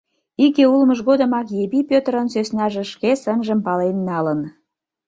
Иге 0.45 0.65
улмыж 0.73 0.99
годымак 1.07 1.47
Епи 1.63 1.79
Пӧтырын 1.89 2.27
сӧснаже 2.33 2.83
шке 2.93 3.11
сынжым 3.23 3.59
пален 3.65 3.97
налын. 4.09 4.39